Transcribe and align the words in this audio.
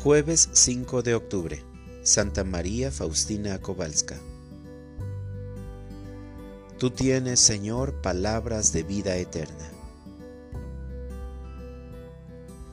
Jueves 0.00 0.48
5 0.52 1.02
de 1.02 1.16
octubre. 1.16 1.64
Santa 2.04 2.44
María 2.44 2.92
Faustina 2.92 3.60
Kowalska. 3.60 4.16
Tú 6.78 6.90
tienes, 6.90 7.40
Señor, 7.40 8.00
palabras 8.00 8.72
de 8.72 8.84
vida 8.84 9.16
eterna. 9.16 9.72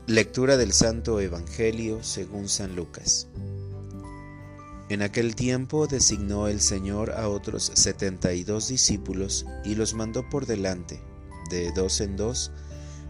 Lectura 0.05 0.55
del 0.55 0.71
Santo 0.71 1.19
Evangelio 1.19 2.03
según 2.03 2.47
San 2.47 2.75
Lucas. 2.75 3.27
En 4.89 5.01
aquel 5.01 5.35
tiempo 5.35 5.87
designó 5.87 6.47
el 6.47 6.61
Señor 6.61 7.09
a 7.09 7.27
otros 7.27 7.71
setenta 7.73 8.33
y 8.33 8.43
dos 8.43 8.67
discípulos 8.67 9.47
y 9.63 9.73
los 9.73 9.95
mandó 9.95 10.29
por 10.29 10.45
delante, 10.45 11.01
de 11.49 11.71
dos 11.71 12.01
en 12.01 12.17
dos, 12.17 12.51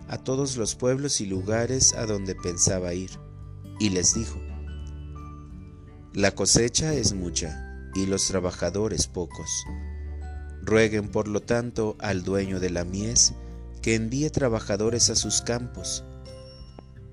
a 0.07 0.17
todos 0.19 0.55
los 0.55 0.75
pueblos 0.75 1.19
y 1.19 1.25
lugares 1.25 1.93
a 1.95 2.05
donde 2.05 2.33
pensaba 2.33 2.93
ir, 2.93 3.11
y 3.79 3.89
les 3.89 4.13
dijo, 4.13 4.39
La 6.13 6.31
cosecha 6.31 6.93
es 6.93 7.13
mucha 7.13 7.89
y 7.95 8.05
los 8.05 8.27
trabajadores 8.27 9.07
pocos. 9.07 9.49
Rueguen 10.61 11.09
por 11.09 11.27
lo 11.27 11.41
tanto 11.41 11.95
al 11.99 12.23
dueño 12.23 12.59
de 12.59 12.69
la 12.69 12.85
mies 12.85 13.33
que 13.81 13.95
envíe 13.95 14.29
trabajadores 14.29 15.09
a 15.09 15.15
sus 15.15 15.41
campos. 15.41 16.03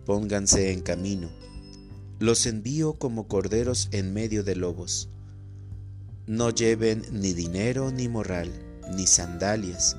Pónganse 0.06 0.72
en 0.72 0.80
camino 0.80 1.30
los 2.22 2.46
envío 2.46 2.92
como 2.92 3.26
corderos 3.26 3.88
en 3.90 4.14
medio 4.14 4.44
de 4.44 4.54
lobos. 4.54 5.08
No 6.28 6.50
lleven 6.50 7.02
ni 7.10 7.32
dinero 7.32 7.90
ni 7.90 8.08
morral, 8.08 8.48
ni 8.94 9.08
sandalias, 9.08 9.96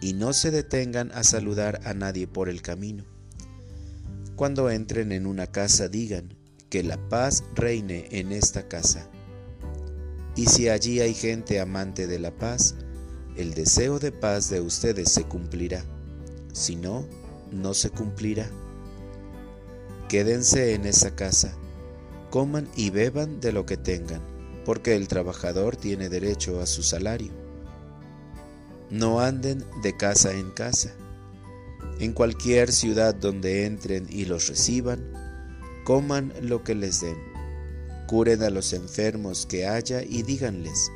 y 0.00 0.14
no 0.14 0.32
se 0.32 0.50
detengan 0.50 1.12
a 1.12 1.22
saludar 1.22 1.80
a 1.84 1.94
nadie 1.94 2.26
por 2.26 2.48
el 2.48 2.60
camino. 2.60 3.04
Cuando 4.36 4.68
entren 4.68 5.12
en 5.12 5.26
una 5.26 5.46
casa 5.46 5.88
digan, 5.88 6.34
que 6.68 6.82
la 6.82 6.96
paz 7.08 7.44
reine 7.54 8.08
en 8.10 8.32
esta 8.32 8.66
casa. 8.66 9.08
Y 10.34 10.46
si 10.46 10.68
allí 10.68 10.98
hay 10.98 11.14
gente 11.14 11.60
amante 11.60 12.08
de 12.08 12.18
la 12.18 12.32
paz, 12.32 12.74
el 13.36 13.54
deseo 13.54 14.00
de 14.00 14.10
paz 14.10 14.50
de 14.50 14.60
ustedes 14.60 15.12
se 15.12 15.22
cumplirá. 15.22 15.84
Si 16.52 16.74
no, 16.74 17.06
no 17.52 17.74
se 17.74 17.90
cumplirá. 17.90 18.50
Quédense 20.08 20.74
en 20.74 20.86
esa 20.86 21.14
casa, 21.14 21.54
coman 22.30 22.68
y 22.74 22.90
beban 22.90 23.38
de 23.38 23.52
lo 23.52 23.66
que 23.66 23.76
tengan, 23.76 24.20
porque 24.64 24.96
el 24.96 25.06
trabajador 25.06 25.76
tiene 25.76 26.08
derecho 26.08 26.60
a 26.60 26.66
su 26.66 26.82
salario. 26.82 27.30
No 28.90 29.20
anden 29.20 29.64
de 29.82 29.96
casa 29.96 30.32
en 30.32 30.50
casa. 30.50 30.92
En 32.00 32.12
cualquier 32.12 32.72
ciudad 32.72 33.14
donde 33.14 33.66
entren 33.66 34.06
y 34.10 34.24
los 34.24 34.48
reciban, 34.48 35.00
coman 35.84 36.32
lo 36.42 36.64
que 36.64 36.74
les 36.74 37.00
den. 37.00 37.16
Curen 38.08 38.42
a 38.42 38.50
los 38.50 38.72
enfermos 38.72 39.46
que 39.46 39.66
haya 39.66 40.02
y 40.02 40.22
díganles, 40.22 40.90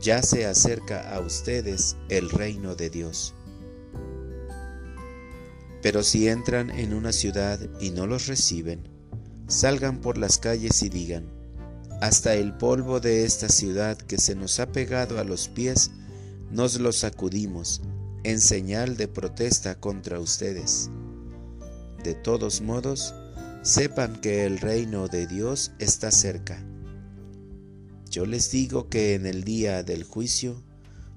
ya 0.00 0.22
se 0.22 0.46
acerca 0.46 1.14
a 1.14 1.20
ustedes 1.20 1.96
el 2.08 2.30
reino 2.30 2.74
de 2.74 2.90
Dios. 2.90 3.34
Pero 5.82 6.02
si 6.02 6.28
entran 6.28 6.70
en 6.70 6.92
una 6.92 7.12
ciudad 7.12 7.58
y 7.80 7.90
no 7.90 8.06
los 8.06 8.26
reciben, 8.26 8.88
salgan 9.48 10.00
por 10.00 10.18
las 10.18 10.38
calles 10.38 10.82
y 10.82 10.90
digan, 10.90 11.26
hasta 12.02 12.34
el 12.34 12.54
polvo 12.56 13.00
de 13.00 13.24
esta 13.24 13.48
ciudad 13.48 13.96
que 13.96 14.18
se 14.18 14.34
nos 14.34 14.60
ha 14.60 14.70
pegado 14.70 15.18
a 15.18 15.24
los 15.24 15.48
pies, 15.48 15.90
nos 16.50 16.78
lo 16.78 16.92
sacudimos 16.92 17.80
en 18.24 18.40
señal 18.40 18.96
de 18.96 19.08
protesta 19.08 19.80
contra 19.80 20.20
ustedes. 20.20 20.90
De 22.04 22.14
todos 22.14 22.60
modos, 22.60 23.14
sepan 23.62 24.20
que 24.20 24.44
el 24.44 24.58
reino 24.58 25.08
de 25.08 25.26
Dios 25.26 25.72
está 25.78 26.10
cerca. 26.10 26.62
Yo 28.10 28.26
les 28.26 28.50
digo 28.50 28.88
que 28.88 29.14
en 29.14 29.26
el 29.26 29.44
día 29.44 29.82
del 29.82 30.04
juicio, 30.04 30.62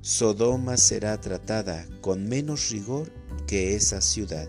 Sodoma 0.01 0.77
será 0.77 1.19
tratada 1.19 1.87
con 2.01 2.27
menos 2.27 2.69
rigor 2.69 3.11
que 3.47 3.75
esa 3.75 4.01
ciudad. 4.01 4.47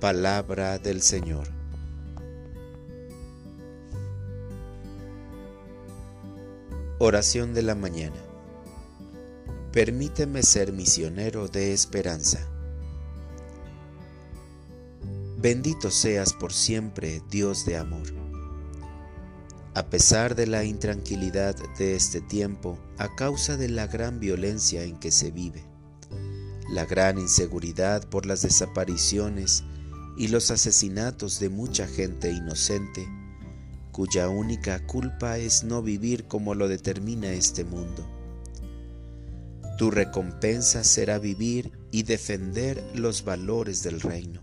Palabra 0.00 0.78
del 0.78 1.00
Señor. 1.00 1.48
Oración 6.98 7.54
de 7.54 7.62
la 7.62 7.74
mañana. 7.74 8.33
Permíteme 9.74 10.44
ser 10.44 10.72
misionero 10.72 11.48
de 11.48 11.72
esperanza. 11.72 12.38
Bendito 15.36 15.90
seas 15.90 16.32
por 16.32 16.52
siempre, 16.52 17.20
Dios 17.28 17.66
de 17.66 17.76
amor. 17.76 18.06
A 19.74 19.86
pesar 19.86 20.36
de 20.36 20.46
la 20.46 20.62
intranquilidad 20.62 21.56
de 21.76 21.96
este 21.96 22.20
tiempo, 22.20 22.78
a 22.98 23.16
causa 23.16 23.56
de 23.56 23.68
la 23.68 23.88
gran 23.88 24.20
violencia 24.20 24.84
en 24.84 24.96
que 24.96 25.10
se 25.10 25.32
vive, 25.32 25.64
la 26.70 26.86
gran 26.86 27.18
inseguridad 27.18 28.08
por 28.08 28.26
las 28.26 28.42
desapariciones 28.42 29.64
y 30.16 30.28
los 30.28 30.52
asesinatos 30.52 31.40
de 31.40 31.48
mucha 31.48 31.88
gente 31.88 32.30
inocente, 32.30 33.08
cuya 33.90 34.28
única 34.28 34.86
culpa 34.86 35.38
es 35.38 35.64
no 35.64 35.82
vivir 35.82 36.28
como 36.28 36.54
lo 36.54 36.68
determina 36.68 37.32
este 37.32 37.64
mundo. 37.64 38.08
Tu 39.76 39.90
recompensa 39.90 40.84
será 40.84 41.18
vivir 41.18 41.72
y 41.90 42.04
defender 42.04 42.82
los 42.94 43.24
valores 43.24 43.82
del 43.82 44.00
reino. 44.00 44.40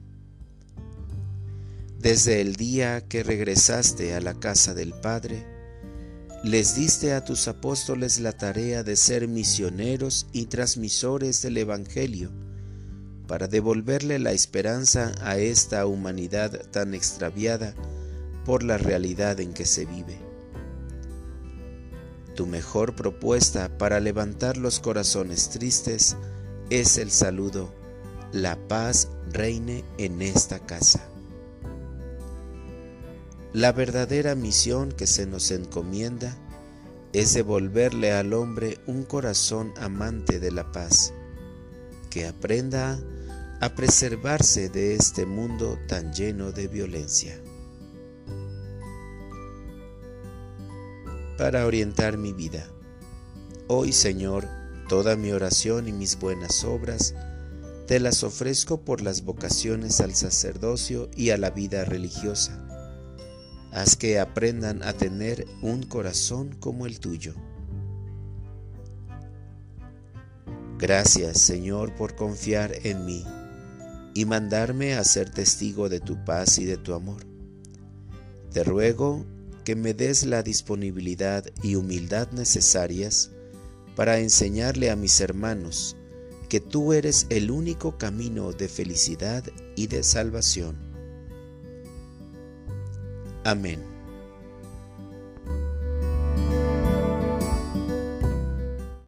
Desde 2.00 2.42
el 2.42 2.56
día 2.56 3.02
que 3.08 3.24
regresaste 3.24 4.16
a 4.16 4.22
la 4.22 4.34
casa 4.34 4.74
del 4.74 4.91
Padre, 4.94 5.46
les 6.44 6.75
diste 6.75 7.14
a 7.14 7.24
tus 7.24 7.47
apóstoles 7.47 8.20
la 8.20 8.31
tarea 8.31 8.81
de 8.81 8.96
ser 8.96 9.28
misioneros 9.28 10.25
y 10.34 10.47
transmisores 10.47 11.44
del 11.44 11.58
Evangelio, 11.58 12.31
para 13.28 13.47
devolverle 13.47 14.18
la 14.18 14.31
esperanza 14.31 15.14
a 15.22 15.38
esta 15.38 15.86
humanidad 15.86 16.59
tan 16.72 16.96
extraviada 16.96 17.75
por 18.44 18.64
la 18.64 18.78
realidad 18.80 19.40
en 19.40 19.53
que 19.53 19.66
se 19.66 19.86
vive. 19.86 20.31
Tu 22.36 22.47
mejor 22.47 22.96
propuesta 22.96 23.78
para 23.78 24.00
levantar 24.00 24.58
los 24.58 24.80
corazones 24.80 25.50
tristes 25.50 26.16
es 26.69 26.97
el 26.97 27.12
saludo, 27.12 27.74
la 28.31 28.56
paz 28.68 29.09
reine 29.31 29.84
en 29.97 30.22
esta 30.22 30.59
casa. 30.59 31.02
La 33.53 33.74
verdadera 33.74 34.34
misión 34.34 34.94
que 34.94 35.08
se 35.08 35.25
nos 35.25 35.52
encomienda 35.52 36.38
es 37.12 37.34
devolverle 37.34 38.14
al 38.14 38.34
hombre 38.34 38.78
un 38.88 39.03
corazón 39.03 39.74
amante 39.78 40.40
de 40.40 40.52
la 40.52 40.72
paz, 40.72 41.14
que 42.09 42.25
aprenda 42.25 42.97
a 43.59 43.75
preservarse 43.75 44.70
de 44.70 44.96
este 44.96 45.25
mundo 45.25 45.78
tan 45.90 46.14
lleno 46.14 46.53
de 46.53 46.70
violencia. 46.70 47.38
Para 51.41 51.66
orientar 51.66 52.19
mi 52.19 52.34
vida, 52.34 52.68
hoy 53.68 53.94
Señor, 53.94 54.47
toda 54.88 55.16
mi 55.16 55.31
oración 55.31 55.88
y 55.88 55.91
mis 55.91 56.19
buenas 56.19 56.63
obras, 56.63 57.16
te 57.88 58.00
las 58.00 58.24
ofrezco 58.24 58.81
por 58.81 59.02
las 59.02 59.24
vocaciones 59.24 60.02
al 60.02 60.13
sacerdocio 60.13 61.09
y 61.16 61.31
a 61.31 61.40
la 61.40 61.50
vida 61.50 61.84
religiosa 61.84 62.63
Haz 63.72 63.96
que 63.96 64.19
aprendan 64.19 64.84
a 64.84 64.94
tener 64.94 65.47
un 65.63 65.81
corazón 65.81 66.56
como 66.59 66.85
el 66.85 67.00
tuyo. 67.00 67.34
Gracias, 70.78 71.41
Señor, 71.41 71.96
por 71.96 72.16
confiar 72.16 72.72
en 72.84 73.03
mí 73.03 73.26
y 74.14 74.26
mandarme 74.26 74.94
a 74.94 75.03
ser 75.03 75.32
testigo 75.32 75.90
de 75.90 76.02
tu 76.02 76.23
paz 76.23 76.59
y 76.59 76.66
de 76.66 76.78
tu 76.78 76.94
amor. 76.94 77.23
Te 78.53 78.64
ruego 78.64 79.26
que 79.63 79.75
me 79.75 79.93
des 79.93 80.25
la 80.25 80.43
disponibilidad 80.43 81.46
y 81.63 81.75
humildad 81.75 82.31
necesarias 82.31 83.31
para 83.96 84.19
enseñarle 84.19 84.90
a 84.90 84.96
mis 84.96 85.19
hermanos 85.22 85.97
que 86.49 86.59
tú 86.59 86.93
eres 86.93 87.28
el 87.29 87.52
único 87.52 87.97
camino 87.97 88.52
de 88.52 88.67
felicidad 88.67 89.43
y 89.75 89.87
de 89.87 90.03
salvación 90.03 90.91
Amén. 93.43 93.91